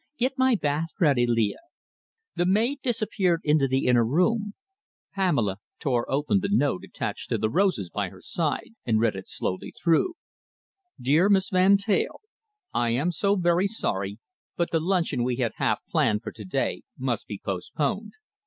[0.17, 1.59] "Get my bath ready, Leah."
[2.35, 4.55] The maid disappeared into the inner room.
[5.13, 9.27] Pamela tore open the note attached to the roses by her side, and read it
[9.27, 10.15] slowly through:
[10.99, 12.19] Dear Miss Van Teyl,
[12.73, 14.17] I am so very sorry,
[14.57, 18.13] but the luncheon we had half planned for to day must be postponed.